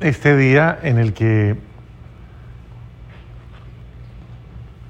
[0.00, 1.56] este día en el que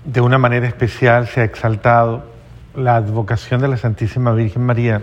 [0.04, 2.24] de una manera especial se ha exaltado
[2.74, 5.02] la advocación de la Santísima Virgen María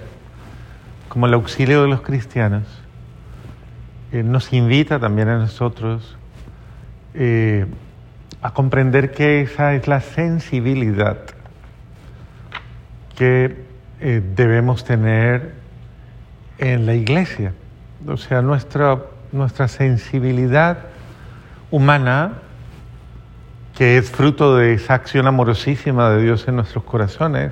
[1.09, 2.63] como el auxilio de los cristianos,
[4.11, 6.17] eh, nos invita también a nosotros
[7.13, 7.65] eh,
[8.41, 11.17] a comprender que esa es la sensibilidad
[13.15, 13.63] que
[14.01, 15.53] eh, debemos tener
[16.57, 17.53] en la iglesia.
[18.05, 18.99] O sea, nuestra,
[19.35, 20.79] nuestra sensibilidad
[21.71, 22.33] humana,
[23.75, 27.51] que es fruto de esa acción amorosísima de Dios en nuestros corazones,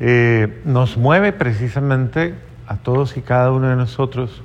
[0.00, 2.34] eh, nos mueve precisamente
[2.66, 4.42] a todos y cada uno de nosotros,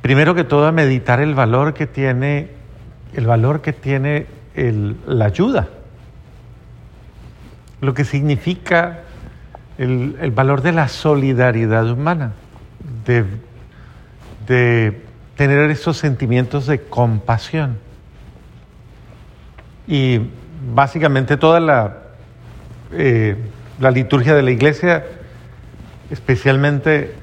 [0.00, 2.50] primero que todo a meditar el valor que tiene,
[3.14, 4.26] el valor que tiene
[5.06, 5.68] la ayuda,
[7.80, 9.00] lo que significa
[9.78, 12.32] el, valor de la solidaridad humana,
[13.04, 13.24] de,
[15.36, 17.78] tener esos sentimientos de compasión.
[19.86, 20.20] Y
[20.74, 21.98] básicamente toda la,
[22.92, 23.36] eh,
[23.80, 25.04] la liturgia de la iglesia
[26.10, 27.14] especialmente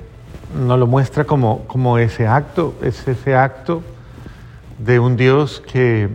[0.66, 3.84] nos lo muestra como, como ese acto, es ese acto
[4.80, 6.09] de un Dios que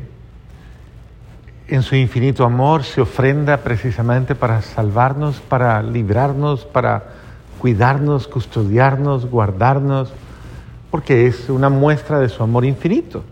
[1.68, 7.04] en su infinito amor se ofrenda precisamente para salvarnos, para librarnos, para
[7.58, 10.12] cuidarnos, custodiarnos, guardarnos,
[10.94, 13.24] porque es una muestra de su amor infinito.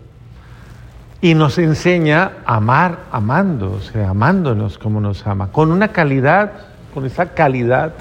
[1.20, 6.54] Y nos enseña a amar amando, o sea, amándonos como nos ama, con una calidad,
[6.92, 7.92] con esa calidad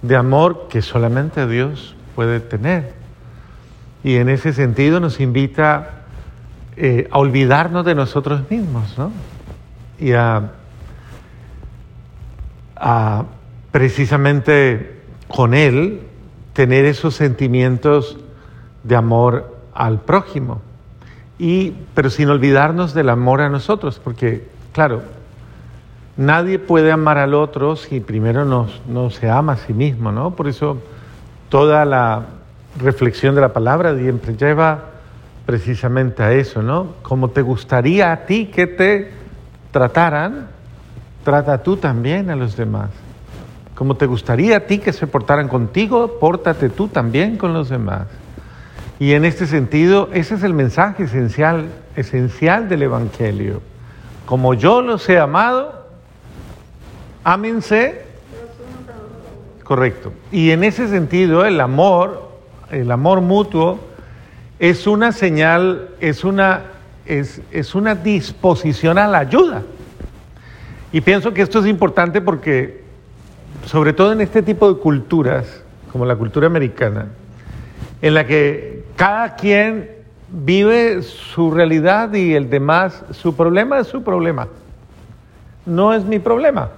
[0.00, 2.94] de amor que solamente Dios puede tener.
[4.02, 6.04] Y en ese sentido nos invita
[6.78, 9.12] eh, a olvidarnos de nosotros mismos, ¿no?
[10.00, 10.50] y a,
[13.70, 16.00] precisamente con Él
[16.54, 18.16] tener esos sentimientos
[18.88, 20.60] de amor al prójimo.
[21.38, 25.02] Y, pero sin olvidarnos del amor a nosotros, porque, claro,
[26.16, 30.32] nadie puede amar al otro si primero no, no se ama a sí mismo, ¿no?
[30.32, 30.78] Por eso
[31.48, 32.26] toda la
[32.80, 34.80] reflexión de la palabra siempre lleva
[35.46, 36.94] precisamente a eso, ¿no?
[37.02, 39.12] Como te gustaría a ti que te
[39.70, 40.48] trataran,
[41.24, 42.90] trata tú también a los demás.
[43.74, 48.08] Como te gustaría a ti que se portaran contigo, pórtate tú también con los demás.
[48.98, 53.62] Y en este sentido, ese es el mensaje esencial, esencial del Evangelio.
[54.26, 55.86] Como yo los he amado,
[57.24, 58.02] ámense.
[59.62, 60.12] Correcto.
[60.32, 62.30] Y en ese sentido, el amor,
[62.70, 63.78] el amor mutuo,
[64.58, 66.62] es una señal, es una
[67.08, 69.62] es, una disposición a la ayuda.
[70.92, 72.82] Y pienso que esto es importante porque,
[73.64, 77.06] sobre todo en este tipo de culturas, como la cultura americana,
[78.00, 79.88] en la que cada quien
[80.28, 84.48] vive su realidad y el demás, su problema es su problema,
[85.64, 86.70] no es mi problema.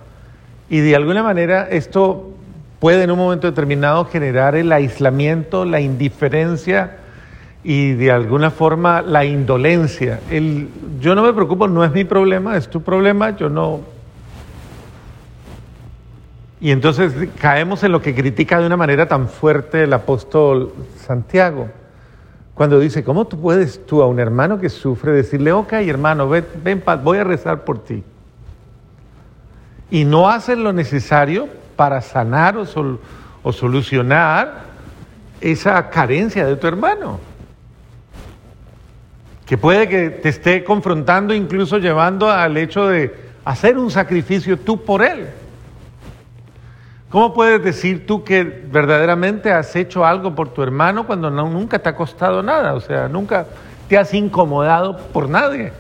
[0.69, 2.31] Y de alguna manera esto
[2.79, 6.99] puede en un momento determinado generar el aislamiento, la indiferencia,
[7.65, 10.21] y de alguna forma la indolencia.
[11.01, 13.81] Yo no me preocupo, no es mi problema, es tu problema, yo no...
[16.61, 21.69] Y entonces caemos en lo que critica de una manera tan fuerte el apóstol Santiago,
[22.61, 26.45] cuando dice, ¿cómo tú puedes tú a un hermano que sufre decirle, ok hermano, ven,
[26.63, 28.05] ven voy a rezar por ti?
[29.91, 32.67] Y no hacen lo necesario para sanar o,
[33.43, 34.65] o solucionar
[35.41, 37.19] esa carencia de tu hermano
[39.47, 44.85] que puede que te esté confrontando, incluso llevando al hecho de hacer un sacrificio tú
[44.85, 45.29] por él.
[47.11, 51.89] ¿Cómo puedes decir tú que verdaderamente has hecho algo por tu hermano cuando nunca te
[51.89, 52.75] ha costado nada?
[52.75, 53.47] O sea, nunca
[53.89, 55.73] te has incomodado por nadie.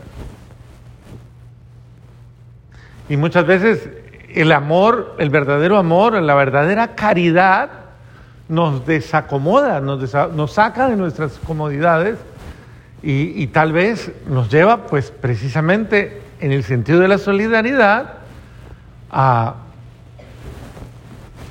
[3.08, 3.88] Y muchas veces
[4.34, 7.70] el amor, el verdadero amor, la verdadera caridad
[8.48, 12.18] nos desacomoda, nos, saca de nuestras comodidades
[13.04, 18.14] y, tal vez nos lleva, pues precisamente en el sentido de la solidaridad,
[19.12, 19.54] a,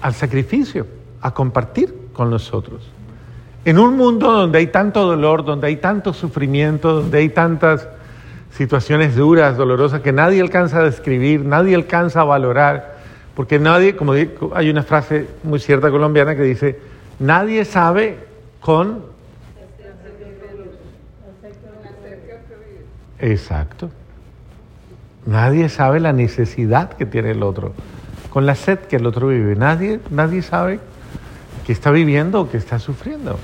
[0.01, 0.87] al sacrificio,
[1.21, 2.89] a compartir con nosotros.
[3.65, 7.87] En un mundo donde hay tanto dolor, donde hay tanto sufrimiento, donde hay tantas
[8.51, 12.97] situaciones duras, dolorosas, que nadie alcanza a describir, nadie alcanza a valorar,
[13.35, 16.79] porque nadie, como hay una frase muy cierta colombiana que dice,
[17.19, 18.17] nadie sabe
[18.59, 19.09] con
[23.19, 23.89] Exacto.
[25.25, 27.73] Nadie sabe la necesidad que tiene el otro,
[28.29, 29.55] con la sed que el otro vive.
[29.55, 30.79] Nadie, nadie sabe
[31.65, 33.37] que está viviendo o que está sufriendo.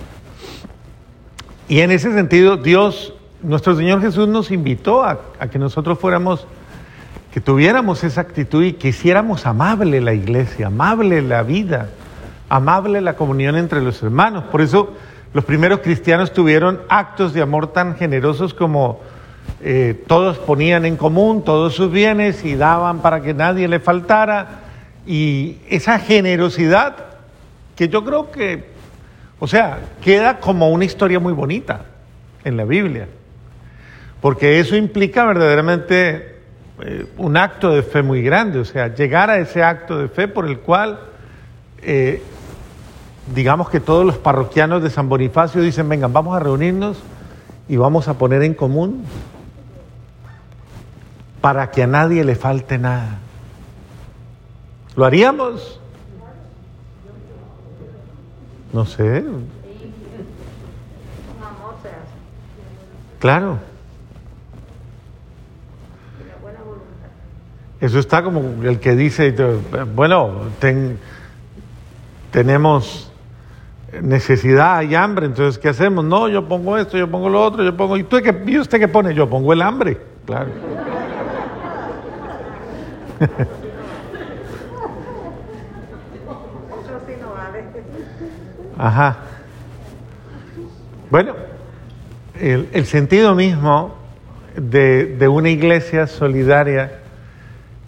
[1.67, 5.19] Y en ese sentido, Dios, nuestro Señor Jesús nos invitó a,
[5.51, 6.47] que nosotros fuéramos,
[7.33, 11.89] que tuviéramos esa actitud y que hiciéramos amable la iglesia, amable la vida,
[12.49, 14.43] amable la comunión entre los hermanos.
[14.45, 14.93] Por eso
[15.33, 19.01] los primeros cristianos tuvieron actos de amor tan generosos como
[19.61, 24.64] eh, todos ponían en común todos sus bienes y daban para que nadie le faltara.
[25.05, 26.95] Y esa generosidad
[27.75, 28.65] que yo creo que,
[29.39, 31.85] o sea, queda como una historia muy bonita
[32.43, 33.07] en la Biblia,
[34.21, 36.39] porque eso implica verdaderamente
[36.81, 40.27] eh, un acto de fe muy grande, o sea, llegar a ese acto de fe
[40.27, 40.99] por el cual
[41.81, 42.21] eh,
[43.33, 46.97] digamos que todos los parroquianos de San Bonifacio dicen, vengan, vamos a reunirnos
[47.67, 49.03] y vamos a poner en común
[51.41, 53.19] para que a nadie le falte nada.
[54.95, 55.79] ¿Lo haríamos?
[58.71, 59.23] No sé.
[63.19, 63.57] Claro.
[67.81, 69.35] Eso está como el que dice,
[69.93, 70.31] bueno,
[72.31, 73.11] tenemos
[74.01, 76.03] necesidad, hay hambre, entonces ¿qué hacemos?
[76.03, 77.97] No, yo pongo esto, yo pongo lo otro, yo pongo...
[77.97, 79.13] ¿Y, tú, ¿y usted qué pone?
[79.13, 80.51] Yo pongo el hambre, claro.
[88.77, 89.17] Ajá.
[91.09, 91.33] Bueno,
[92.39, 93.95] el, sentido mismo
[94.57, 96.99] de, una iglesia solidaria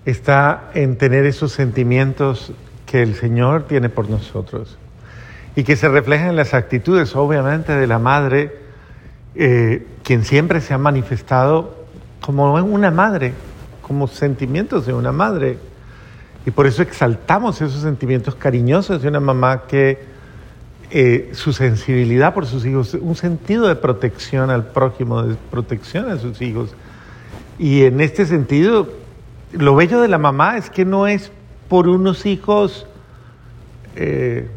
[0.05, 2.53] está en tener esos sentimientos
[2.85, 4.77] que el Señor tiene por nosotros
[5.55, 8.55] y que se reflejan en las actitudes, obviamente, de la madre,
[9.35, 11.75] eh, quien siempre se ha manifestado
[12.21, 13.33] como una madre,
[13.81, 15.57] como sentimientos de una madre.
[16.45, 20.16] Y por eso exaltamos esos sentimientos cariñosos de una mamá que
[20.91, 26.17] eh, su sensibilidad por sus hijos, un sentido de protección al prójimo, de protección a
[26.17, 26.71] sus hijos.
[27.59, 28.89] Y en este sentido,
[29.51, 31.31] lo bello de la mamá es que no es
[31.67, 32.87] por unos hijos
[33.97, 34.47] eh,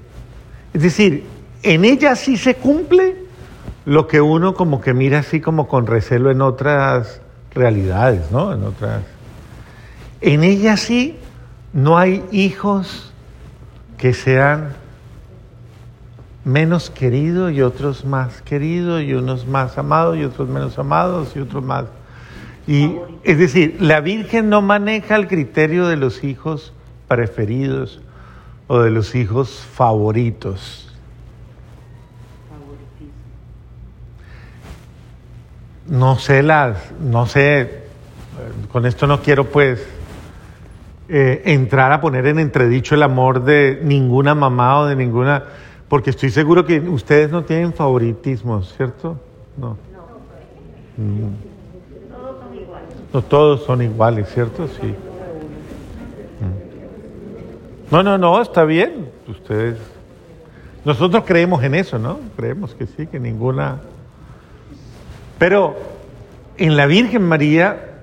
[0.75, 1.25] es decir,
[1.63, 3.17] en ella sí se cumple
[3.87, 7.21] lo que uno como que mira así como con recelo en otras
[7.55, 8.53] realidades, ¿no?
[8.53, 9.03] En otras.
[10.21, 11.17] En ella sí
[11.73, 13.13] no hay hijos
[13.97, 14.75] que sean
[16.45, 21.41] menos queridos y otros más queridos y unos más amados y otros menos amados y
[21.41, 21.85] otros más.
[22.67, 26.73] Y es decir, la Virgen no maneja el criterio de los hijos
[27.09, 28.01] preferidos
[28.69, 30.87] o de los hijos favoritos.
[35.89, 37.83] No sé las, no sé,
[38.71, 39.85] con esto no quiero pues
[41.09, 45.43] eh, entrar a poner en entredicho el amor de ninguna mamá o de ninguna,
[45.91, 49.19] porque estoy seguro que ustedes no tienen favoritismo, ¿cierto?
[49.57, 49.77] No.
[50.97, 51.31] No,
[53.13, 54.69] no todos son iguales, ¿cierto?
[54.69, 54.95] Sí.
[57.91, 59.09] No, no, no, está bien.
[59.27, 59.79] Ustedes.
[60.85, 62.21] Nosotros creemos en eso, ¿no?
[62.37, 63.81] Creemos que sí, que ninguna.
[65.41, 65.77] Pero
[66.57, 67.99] en la Virgen María,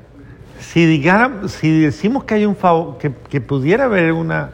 [0.59, 4.49] si, digamos, si decimos que hay un favor, que pudiera haber una,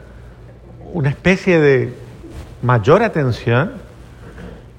[0.92, 2.03] una especie de
[2.64, 3.72] mayor atención,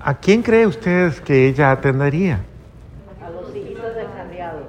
[0.02, 2.40] ¿a quién cree ustedes que ella atendería?
[3.24, 4.64] A los hijitos descarriados.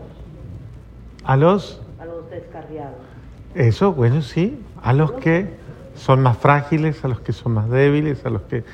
[1.25, 1.81] ¿A los?
[1.99, 2.99] A los descarriados.
[3.55, 5.49] Eso, bueno, sí, a los que
[5.95, 8.65] son más frágiles, a los que son más débiles, a los que...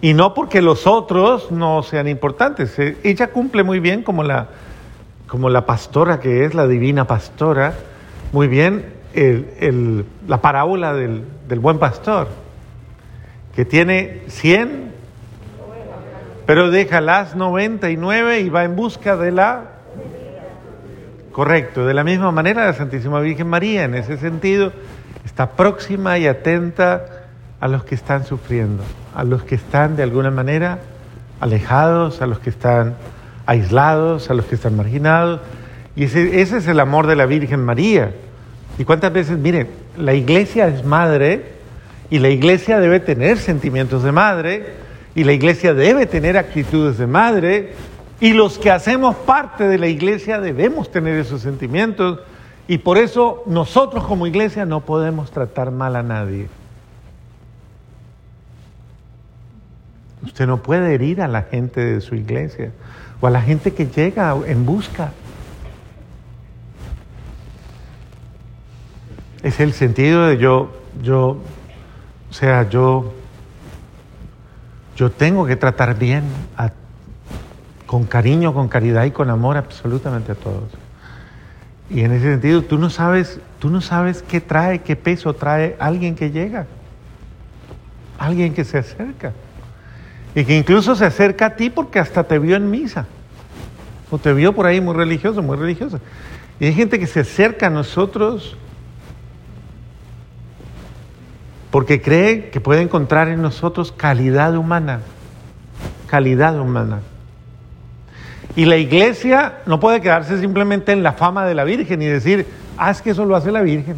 [0.00, 2.78] Y no porque los otros no sean importantes.
[2.78, 4.46] Eh, ella cumple muy bien como la,
[5.26, 7.74] como la pastora que es, la divina pastora,
[8.32, 12.28] muy bien el, la parábola del, del buen pastor,
[13.58, 14.92] que tiene 100,
[16.46, 19.64] pero deja las 99 y va en busca de la...
[21.32, 24.72] Correcto, de la misma manera la Santísima Virgen María, en ese sentido,
[25.24, 27.04] está próxima y atenta
[27.58, 30.78] a los que están sufriendo, a los que están de alguna manera
[31.40, 32.94] alejados, a los que están
[33.44, 35.40] aislados, a los que están marginados.
[35.96, 38.12] Y ese, ese es el amor de la Virgen María.
[38.78, 41.57] Y cuántas veces, miren, la iglesia es madre
[42.10, 44.66] y la iglesia debe tener sentimientos de madre
[45.14, 47.72] y la iglesia debe tener actitudes de madre
[48.20, 52.20] y los que hacemos parte de la iglesia debemos tener esos sentimientos
[52.66, 56.48] y por eso nosotros como iglesia no podemos tratar mal a nadie.
[60.22, 62.72] Usted no puede herir a la gente de su iglesia
[63.20, 65.12] o a la gente que llega en busca.
[69.42, 70.70] Es el sentido de yo,
[71.02, 71.38] yo,
[72.30, 73.12] o sea, yo,
[74.96, 76.24] yo tengo que tratar bien
[77.86, 80.70] con cariño, con caridad y con amor absolutamente a todos.
[81.90, 85.74] Y en ese sentido, tú no sabes, tú no sabes qué trae, qué peso trae
[85.78, 86.66] alguien que llega,
[88.18, 89.32] alguien que se acerca.
[90.34, 93.06] Y que incluso se acerca a ti porque hasta te vio en misa.
[94.10, 95.98] O te vio por ahí muy religioso, muy religioso.
[96.60, 98.56] Y hay gente que se acerca a nosotros
[101.78, 104.98] porque cree que puede encontrar en nosotros calidad humana.
[106.08, 107.02] Calidad humana.
[108.56, 112.48] Y la iglesia no puede quedarse simplemente en la fama de la Virgen y decir,
[112.76, 113.94] ah, es que eso lo hace la Virgen.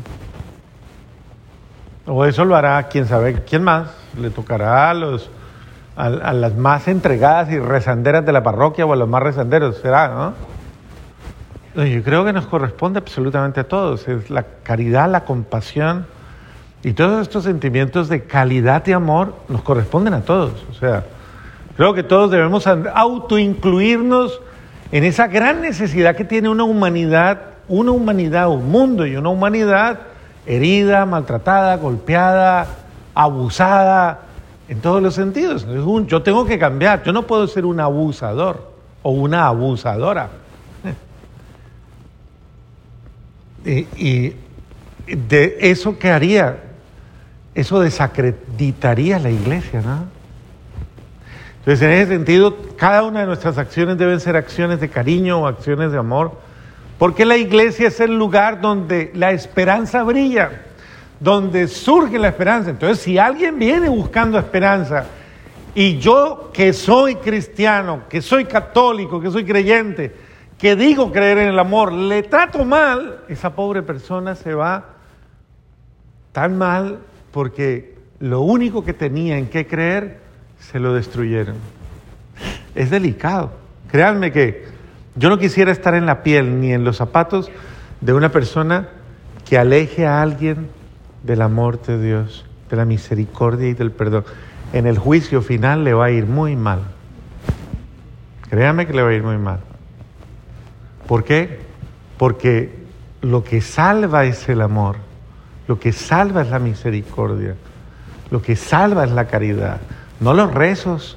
[2.05, 3.89] O eso lo hará quién sabe, quién más.
[4.21, 5.31] Le tocará a, los,
[5.97, 10.35] a, las más entregadas y rezanderas de la parroquia o a los más rezanderos, será.
[11.75, 14.07] No, Yo creo que nos corresponde absolutamente a todos.
[14.07, 16.05] Es la caridad, la compasión
[16.83, 20.53] y todos estos sentimientos de calidad y amor nos corresponden a todos.
[20.71, 21.05] O sea,
[21.77, 24.41] creo que todos debemos autoincluirnos
[24.93, 30.01] en esa gran necesidad que tiene una humanidad, una humanidad, un mundo y una humanidad
[30.47, 32.67] herida, maltratada, golpeada,
[33.15, 34.21] abusada,
[34.69, 35.67] en todos los sentidos.
[36.07, 38.73] Yo tengo que cambiar, yo no puedo ser un abusador
[39.03, 40.31] o una abusadora.
[43.63, 44.35] Y, y
[45.07, 46.70] de eso que haría,
[47.55, 50.05] eso desacreditaría la iglesia, ¿no?
[51.59, 55.47] Entonces, en ese sentido, cada una de nuestras acciones deben ser acciones de cariño o
[55.47, 56.33] acciones de amor,
[56.99, 60.63] porque la iglesia es el lugar donde la esperanza brilla,
[61.19, 62.71] donde surge la esperanza.
[62.71, 65.05] Entonces, si alguien viene buscando esperanza
[65.75, 70.15] y yo que soy cristiano, que soy católico, que soy creyente,
[70.57, 74.85] que digo creer en el amor, le trato mal, esa pobre persona se va
[76.33, 77.01] tan mal
[77.33, 80.21] porque lo único que tenía en qué creer
[80.59, 81.57] se lo destruyeron.
[82.75, 83.53] Es delicado.
[83.91, 84.65] Créanme que
[85.17, 87.51] yo no quisiera estar en la piel ni en los zapatos
[88.01, 88.89] de una persona
[89.49, 90.69] que aleje a alguien
[91.23, 94.25] del amor de Dios, de la misericordia y del perdón.
[94.73, 96.81] En el juicio final le va a ir muy mal.
[98.49, 99.61] Créanme que le va a ir muy mal.
[101.07, 101.61] ¿Por qué?
[102.17, 102.79] Porque
[103.21, 104.97] lo que salva es el amor,
[105.71, 107.55] lo que salva es la misericordia,
[108.33, 109.81] lo que salva es la caridad,
[110.19, 111.17] no los rezos.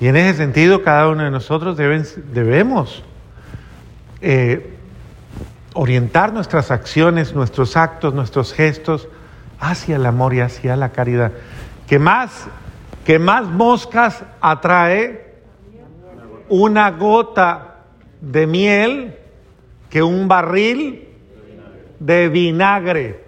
[0.00, 3.04] Y en ese sentido, cada uno de nosotros debemos
[4.20, 4.76] eh,
[5.74, 9.06] orientar nuestras acciones, nuestros actos, nuestros gestos
[9.60, 11.30] hacia el amor y hacia la caridad.
[11.86, 12.48] Que más,
[13.06, 15.36] que más moscas atrae
[16.48, 17.76] una gota
[18.20, 19.18] de miel
[19.92, 21.06] que un barril
[22.00, 23.24] de vinagre.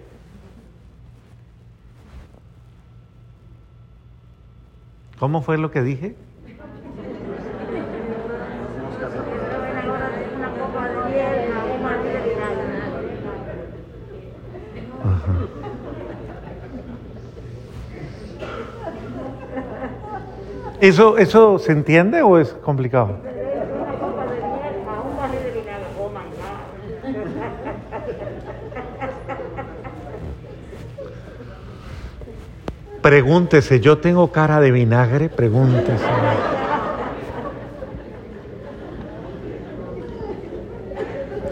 [5.19, 6.15] ¿Cómo fue lo que dije?
[20.81, 23.34] ¿Eso, ¿Eso se entiende o es complicado?
[33.05, 35.29] Pregúntese, ¿yo tengo cara de vinagre?
[35.29, 36.03] Pregúntese.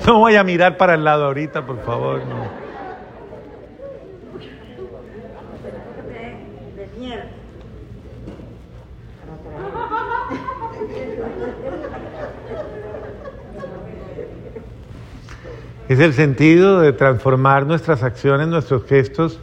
[0.07, 2.21] No voy a mirar para el lado ahorita, por favor.
[2.25, 2.63] no.
[15.87, 19.39] Es el sentido de transformar nuestras acciones, nuestros gestos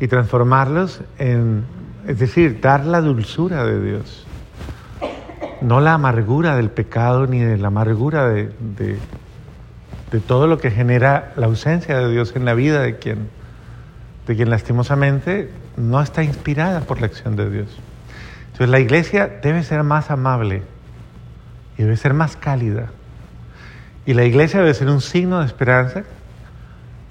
[0.00, 1.64] y transformarlos en,
[2.06, 4.26] es decir, dar la dulzura de Dios,
[5.60, 8.98] no la amargura del pecado ni de la amargura de, de-
[10.26, 13.28] todo lo que genera la ausencia de Dios en la vida de quien,
[14.26, 17.68] de quien lastimosamente no está inspirada por la acción de Dios.
[18.46, 20.62] Entonces la iglesia debe ser más amable
[21.76, 22.86] y debe ser más cálida.
[24.06, 26.04] Y la iglesia debe ser un signo de esperanza,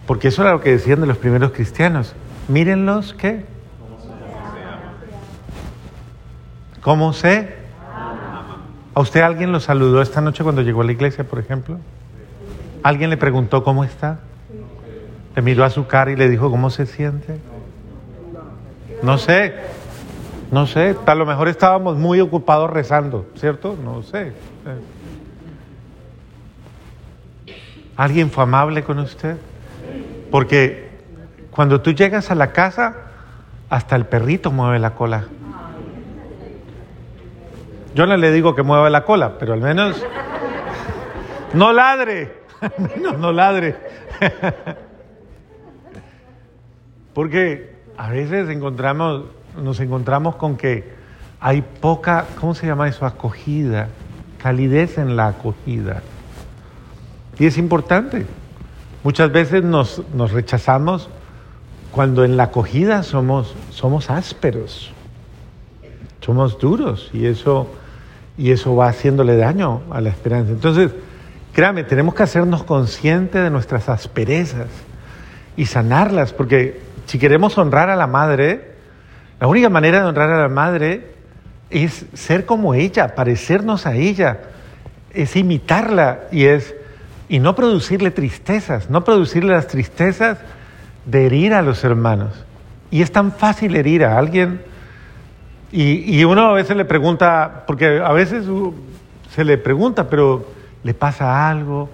[0.08, 2.16] porque eso era lo que decían de los primeros cristianos.
[2.48, 3.46] Mírenlos, ¿qué?
[6.82, 7.56] ¿Cómo se?
[8.94, 11.80] ¿A usted alguien lo saludó esta noche cuando llegó a la iglesia, por ejemplo?
[12.84, 14.20] ¿Alguien le preguntó cómo está?
[15.36, 17.40] Le miró a su cara y le dijo cómo se siente.
[19.02, 19.56] No sé,
[20.52, 23.76] no sé, a lo mejor estábamos muy ocupados rezando, ¿cierto?
[23.84, 24.34] No sé.
[27.98, 29.38] ¿Alguien fue amable con usted?
[30.30, 30.85] Porque
[31.56, 32.96] cuando tú llegas a la casa,
[33.70, 35.24] hasta el perrito mueve la cola.
[37.96, 40.06] Yo no le digo que mueva la cola, pero al menos
[41.54, 43.78] no ladre, al menos no ladre.
[47.14, 48.48] Porque a veces
[49.56, 50.94] nos encontramos con que
[51.40, 53.06] hay poca, ¿cómo se llama eso?
[53.06, 53.88] Acogida,
[54.44, 56.02] calidez en la acogida.
[57.40, 58.26] Y es importante.
[59.06, 61.10] Muchas veces nos, nos rechazamos
[61.96, 64.92] cuando en la acogida somos, somos ásperos,
[66.20, 67.70] somos duros y eso,
[68.38, 70.52] y eso va haciéndole daño a la esperanza.
[70.52, 70.92] Entonces,
[71.54, 74.68] créame, tenemos que hacernos conscientes de nuestras asperezas
[75.56, 78.74] y sanarlas, porque si queremos honrar a la madre,
[79.40, 81.14] la única manera de honrar a la madre
[81.70, 84.42] es ser como ella, parecernos a ella,
[85.14, 86.76] es imitarla y es
[87.30, 90.40] y no producirle tristezas, no producirle las tristezas
[91.06, 92.32] de herir a los hermanos.
[92.92, 94.62] Y es tan fácil herir a alguien.
[95.72, 98.46] Y, y uno a veces le pregunta, porque a veces
[99.34, 100.46] se le pregunta, pero
[100.84, 101.90] ¿le pasa algo?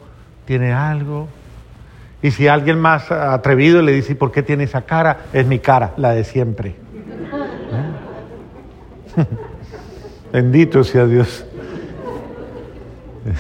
[0.46, 1.28] ¿Tiene algo?
[2.22, 5.22] Y si alguien más atrevido le dice, ¿por qué tiene esa cara?
[5.34, 6.76] Es mi cara, la de siempre.
[9.18, 9.26] ¿Eh?
[10.32, 11.46] Bendito sea Dios.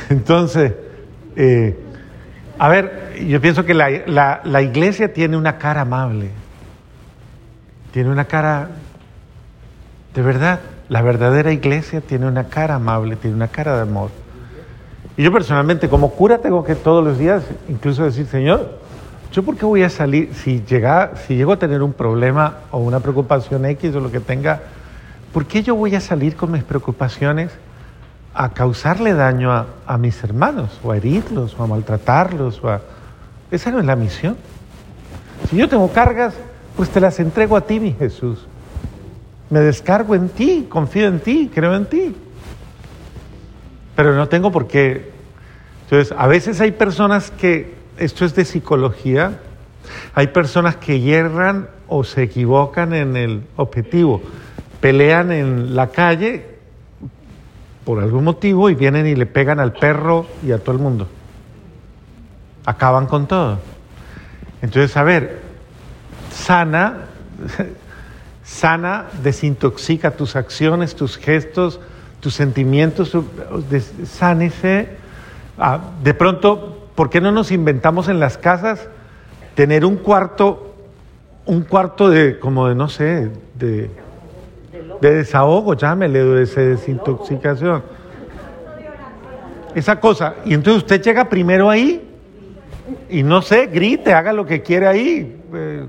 [0.09, 0.73] Entonces,
[1.35, 1.77] eh,
[2.57, 6.29] a ver, yo pienso que la, la, iglesia tiene una cara amable,
[7.91, 8.69] tiene una cara,
[10.13, 10.59] de verdad,
[10.89, 14.09] la verdadera iglesia tiene una cara amable, tiene una cara de amor.
[15.17, 18.79] Y yo personalmente como cura tengo que todos los días incluso decir, Señor,
[19.31, 22.79] ¿yo por qué voy a salir si, llega, si llego a tener un problema o
[22.79, 24.61] una preocupación X o lo que tenga,
[25.33, 27.51] ¿por qué yo voy a salir con mis preocupaciones
[28.33, 32.63] a causarle daño a, mis hermanos o a herirlos o a maltratarlos?
[32.63, 32.81] O a...
[33.51, 34.37] Esa no es la misión.
[35.49, 36.33] Si yo tengo cargas,
[36.75, 38.47] pues te las entrego a ti, mi Jesús.
[39.49, 42.15] Me descargo en ti, confío en ti, creo en ti
[43.95, 45.11] pero no tengo por qué.
[45.83, 49.39] Entonces, a veces hay personas que, esto es de psicología,
[50.13, 54.21] hay personas que hierran o se equivocan en el objetivo,
[54.79, 56.45] pelean en la calle
[57.85, 61.07] por algún motivo y vienen y le pegan al perro y a todo el mundo.
[62.65, 63.59] Acaban con todo.
[64.61, 65.39] Entonces, a ver,
[66.31, 67.05] sana,
[68.43, 71.79] sana, desintoxica tus acciones, tus gestos,
[72.19, 73.17] tus sentimientos,
[74.05, 74.89] sánese.
[75.57, 78.87] Ah, de pronto, ¿por qué no nos inventamos en las casas
[79.55, 80.75] tener un cuarto,
[81.45, 83.89] un cuarto de, como de, no sé, de,
[85.01, 87.83] de desahogo, llámele, de desintoxicación?
[89.73, 90.35] Esa cosa.
[90.45, 92.10] Y entonces usted llega primero ahí
[93.09, 95.41] y no sé, grite, haga lo que quiere ahí.
[95.53, 95.85] Eh,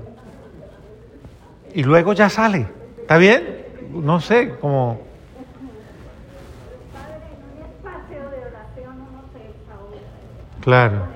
[1.73, 2.67] y luego ya sale.
[3.01, 3.65] ¿Está bien?
[3.91, 5.01] No sé, como...
[10.61, 11.07] Claro.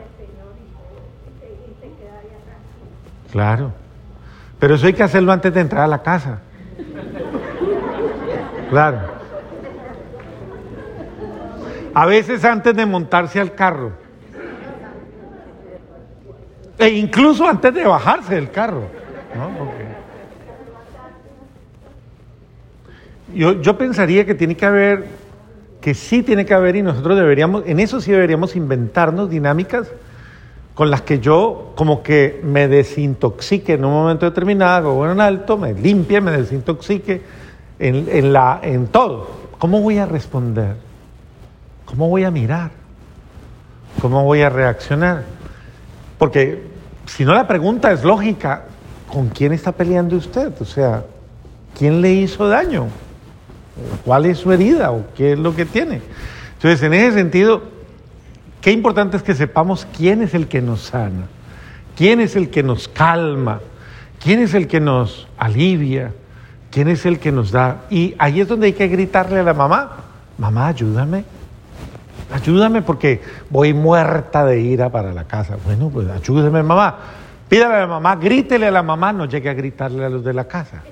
[3.31, 3.71] Claro.
[4.59, 6.39] Pero eso hay que hacerlo antes de entrar a la casa.
[8.69, 8.99] Claro.
[11.93, 14.06] A veces antes de montarse al carro.
[16.77, 18.83] E incluso antes de bajarse del carro.
[23.33, 25.05] Yo, yo pensaría que tiene que haber
[25.81, 29.87] que sí tiene que haber y nosotros deberíamos, en eso sí deberíamos inventarnos dinámicas
[30.73, 35.57] con las que yo como que me desintoxique en un momento determinado, o en alto,
[35.57, 37.21] me limpie, me desintoxique
[37.79, 39.29] en, en, la, en todo.
[39.57, 40.75] ¿Cómo voy a responder?
[41.85, 42.71] ¿Cómo voy a mirar?
[44.01, 45.23] ¿Cómo voy a reaccionar?
[46.17, 46.63] Porque
[47.05, 48.65] si no la pregunta es lógica,
[49.07, 50.53] ¿con quién está peleando usted?
[50.59, 51.03] O sea,
[51.77, 52.87] ¿quién le hizo daño?
[54.03, 56.01] cuál es su herida o qué es lo que tiene.
[56.55, 57.63] Entonces, en ese sentido,
[58.61, 61.27] qué importante es que sepamos quién es el que nos sana,
[61.95, 63.61] quién es el que nos calma,
[64.23, 66.13] quién es el que nos alivia,
[66.71, 67.83] quién es el que nos da.
[67.89, 69.97] Y ahí es donde hay que gritarle a la mamá,
[70.37, 71.23] mamá, ayúdame.
[72.31, 75.57] Ayúdame porque voy muerta de ira para la casa.
[75.65, 76.97] Bueno, pues ayúdeme mamá.
[77.47, 80.33] Pídale a la mamá, grítele a la mamá, no llegue a gritarle a los de
[80.33, 80.83] la casa.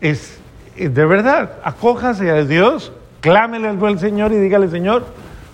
[0.00, 0.38] Es
[0.76, 5.04] de verdad, acójase a Dios, clámele al buen Señor y dígale, Señor,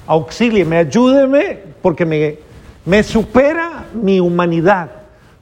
[0.07, 2.39] auxílieme, ayúdeme, porque me,
[2.85, 4.91] me supera mi humanidad,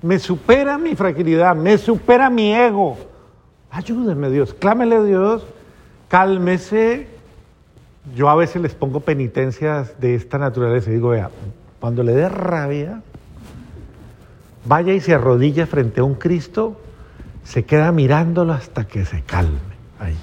[0.03, 2.97] me supera mi fragilidad, me supera mi ego.
[3.71, 5.47] Ayúdeme Dios, clámele a Dios,
[6.09, 7.16] cálmese.
[8.15, 11.31] Yo a veces les pongo penitencias de esta naturaleza digo, vea,
[11.81, 13.03] cuando le dé rabia,
[14.65, 16.81] vaya y se arrodilla frente a un Cristo
[17.47, 19.59] se queda mirándolo hasta que se calme.
[19.99, 20.17] Ahí.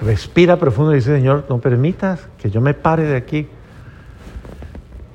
[0.00, 3.46] respira profundo y dice, Señor, no permitas que yo me pare de aquí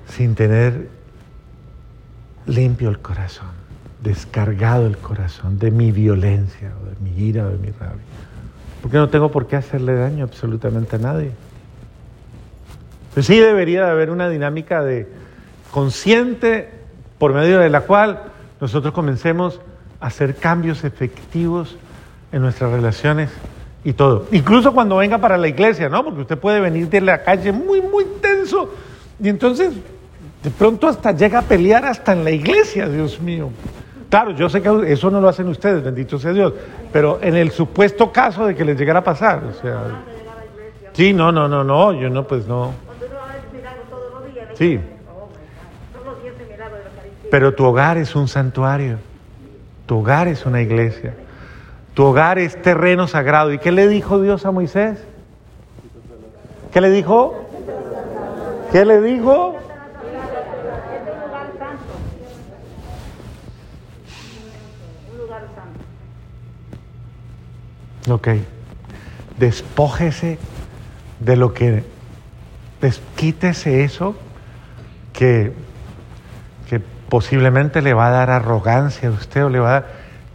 [0.07, 0.87] sin tener
[2.45, 3.49] limpio el corazón,
[4.01, 8.03] descargado el corazón de mi violencia, o de mi ira, o de mi rabia.
[8.81, 11.31] Porque no tengo por qué hacerle daño absolutamente a nadie.
[13.13, 15.07] Pues sí debería de haber una dinámica de
[15.71, 16.69] consciente
[17.17, 18.23] por medio de la cual
[18.61, 19.59] nosotros comencemos
[19.99, 21.77] a hacer cambios efectivos
[22.31, 23.31] en nuestras relaciones
[23.83, 24.27] y todo.
[24.31, 26.03] Incluso cuando venga para la iglesia, ¿no?
[26.03, 28.73] Porque usted puede venir de la calle muy, muy tenso
[29.21, 29.73] y entonces
[30.43, 33.49] de pronto hasta llega a pelear hasta en la iglesia, Dios mío.
[34.09, 36.53] Claro, yo sé que eso no lo hacen ustedes, bendito sea Dios,
[36.93, 39.83] pero en el supuesto caso de que les llegara a pasar, o sea...
[40.93, 42.73] Sí, no, no, no, no, yo no, pues no.
[44.55, 44.79] Sí.
[47.29, 48.97] Pero tu hogar es un santuario,
[49.85, 51.13] tu hogar es una iglesia,
[51.93, 53.53] tu hogar es terreno sagrado.
[53.53, 54.97] ¿Y qué le dijo Dios a Moisés?
[56.71, 57.45] ¿Qué le dijo?
[58.71, 59.55] ¿Qué le dijo?
[68.09, 68.29] Ok.
[69.37, 70.39] Despójese
[71.19, 71.83] de lo que.
[73.15, 74.15] quítese eso
[75.13, 75.53] que,
[76.69, 79.87] que posiblemente le va a dar arrogancia a usted o le va a dar.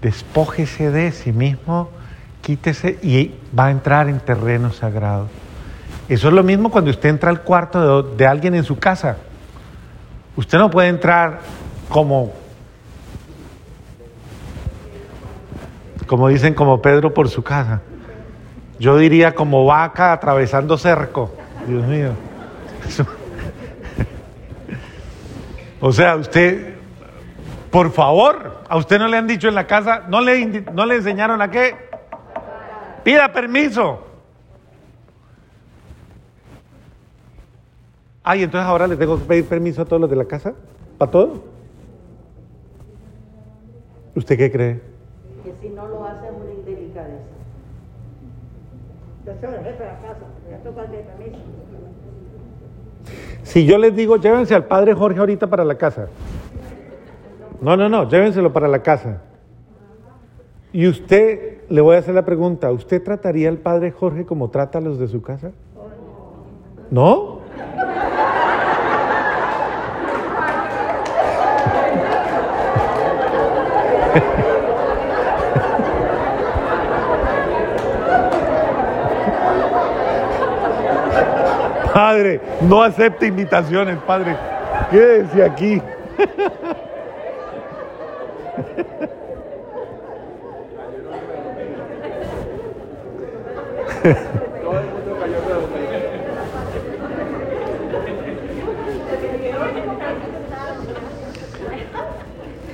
[0.02, 1.90] Despójese de sí mismo,
[2.42, 5.28] quítese y va a entrar en terreno sagrado.
[6.08, 9.16] Eso es lo mismo cuando usted entra al cuarto de, de alguien en su casa.
[10.36, 11.40] Usted no puede entrar
[11.88, 12.41] como
[16.12, 17.80] como dicen, como Pedro por su casa.
[18.78, 21.30] Yo diría como vaca atravesando cerco.
[21.66, 22.10] Dios mío.
[25.80, 26.74] o sea, usted,
[27.70, 30.96] por favor, a usted no le han dicho en la casa, no le, no le
[30.96, 31.76] enseñaron a qué.
[33.02, 34.06] Pida permiso.
[38.22, 40.52] Ay, entonces ahora le tengo que pedir permiso a todos los de la casa.
[40.98, 41.42] ¿Para todo?
[44.14, 44.92] ¿Usted qué cree?
[45.42, 47.24] que si no lo hace es una indelicadeza.
[49.24, 49.48] Casa,
[50.50, 51.38] ya toca el permiso.
[53.42, 56.08] Si yo les digo, llévense al padre Jorge ahorita para la casa.
[57.60, 59.22] No, no, no, llévenselo para la casa.
[60.72, 64.78] Y usted, le voy a hacer la pregunta, ¿usted trataría al padre Jorge como trata
[64.78, 65.52] a los de su casa?
[66.90, 67.42] ¿No?
[82.12, 84.36] Padre, no acepte invitaciones, Padre.
[84.90, 85.80] Quédese aquí.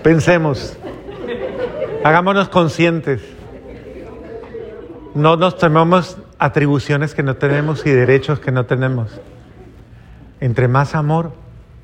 [0.03, 0.77] Pensemos,
[2.03, 3.22] hagámonos conscientes,
[5.14, 9.20] no nos tomemos atribuciones que no tenemos y derechos que no tenemos.
[10.40, 11.33] Entre más amor,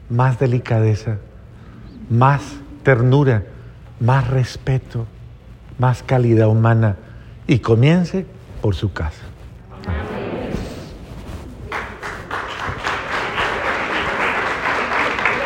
[0.09, 1.17] más delicadeza,
[2.09, 2.43] más
[2.83, 3.45] ternura,
[4.01, 5.07] más respeto,
[5.79, 6.97] más calidad humana.
[7.47, 8.27] Y comience
[8.62, 9.23] por su casa.